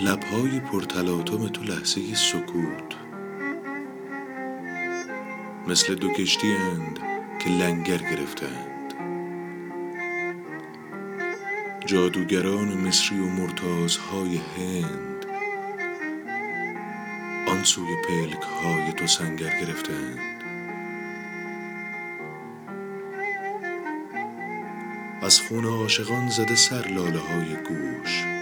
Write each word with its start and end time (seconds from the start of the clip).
لبهای 0.00 0.60
پرتلاطم 0.60 1.48
تو 1.48 1.62
لحظه 1.62 2.14
سکوت. 2.14 2.94
مثل 5.68 5.94
دو 5.94 6.12
کشتی 6.12 6.52
اند 6.52 6.98
که 7.38 7.50
لنگر 7.50 7.96
گرفتند. 7.96 8.94
جادوگران 11.86 12.68
مصری 12.68 13.20
و 13.20 13.26
مرتازهای 13.26 14.40
هند 14.56 15.26
آن 17.48 17.64
سوی 17.64 17.96
پلک 18.08 18.42
های 18.42 18.92
تو 18.92 19.06
سنگر 19.06 19.60
گرفتند. 19.60 20.18
از 25.22 25.40
خون 25.40 25.64
عاشقان 25.64 26.28
زده 26.28 26.54
سر 26.54 26.88
لاله 26.88 27.18
های 27.18 27.56
گوش. 27.68 28.35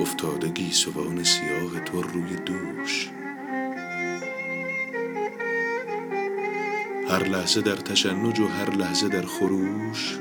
افتاده 0.00 0.48
گیسوان 0.48 1.24
سیاه 1.24 1.80
تو 1.80 2.02
روی 2.02 2.36
دوش. 2.36 3.10
هر 7.08 7.24
لحظه 7.24 7.60
در 7.60 7.76
تشنج 7.76 8.40
و 8.40 8.46
هر 8.46 8.70
لحظه 8.70 9.08
در 9.08 9.26
خروش. 9.26 10.18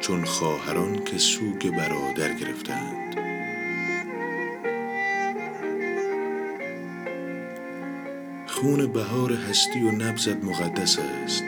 چون 0.00 0.24
خواهران 0.24 1.04
که 1.04 1.18
سوگ 1.18 1.70
برادر 1.70 2.34
گرفتند. 2.34 3.16
خون 8.46 8.86
بهار 8.86 9.32
هستی 9.32 9.82
و 9.82 9.90
نبزد 9.90 10.44
مقدس 10.44 10.98
است. 10.98 11.44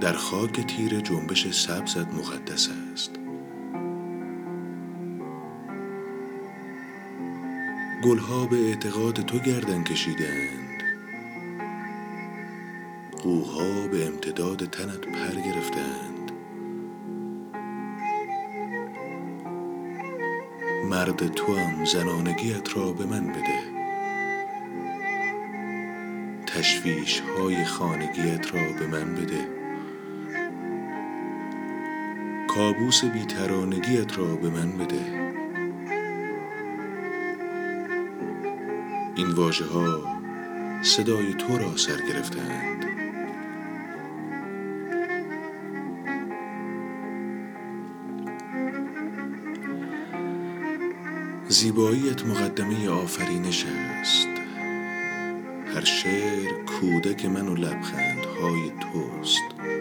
در 0.00 0.12
خاک 0.12 0.60
تیر 0.66 1.00
جنبش 1.00 1.50
سبزت 1.50 2.14
مقدس 2.14 2.68
است. 2.92 3.10
گلها 8.04 8.46
به 8.46 8.56
اعتقاد 8.56 9.14
تو 9.14 9.38
گردن 9.38 9.84
کشیدند. 9.84 10.82
قوها 13.22 13.88
به 13.88 14.06
امتداد 14.06 14.64
تنت 14.64 15.00
پر 15.00 15.40
گرفتند. 15.40 16.32
مرد 20.90 21.34
تو 21.34 21.56
هم 21.56 21.84
زنانگیت 21.84 22.76
را 22.76 22.92
به 22.92 23.06
من 23.06 23.26
بده. 23.26 23.60
تشویش 26.46 27.20
های 27.20 27.64
خانگیت 27.64 28.54
را 28.54 28.72
به 28.78 28.86
من 28.86 29.14
بده. 29.14 29.63
کابوس 32.54 33.04
بیترانگیت 33.04 34.18
را 34.18 34.36
به 34.36 34.50
من 34.50 34.72
بده. 34.72 35.30
این 39.16 39.30
واژه 39.30 39.64
ها 39.64 40.20
صدای 40.82 41.34
تو 41.34 41.58
را 41.58 41.76
سر 41.76 41.96
گرفتند 42.08 42.84
زیباییت 51.48 52.26
مقدمه 52.26 52.88
آفرینش 52.88 53.66
است. 53.66 54.28
هر 55.74 55.84
شعر 55.84 56.52
کودک 56.52 57.24
من 57.24 57.48
و 57.48 57.54
لبخندهای 57.54 58.70
توست. 58.80 59.73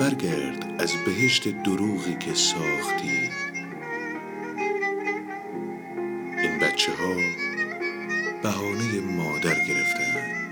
برگرد 0.00 0.74
از 0.78 0.92
بهشت 1.06 1.48
دروغی 1.48 2.14
که 2.14 2.34
ساختی. 2.34 3.30
این 6.42 6.58
بچه 6.58 6.92
ها 6.92 7.14
بهانه 8.42 9.00
مادر 9.00 9.54
گرفتند 9.68 10.49